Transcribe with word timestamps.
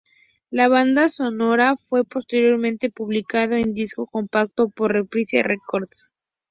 La 0.49 0.67
banda 0.67 1.09
sonora 1.09 1.77
fue 1.77 2.03
posteriormente 2.03 2.89
publicado 2.89 3.53
en 3.53 3.75
disco 3.75 4.07
compacto 4.07 4.67
por 4.69 4.91
Reprise 4.93 5.43
Records. 5.43 6.09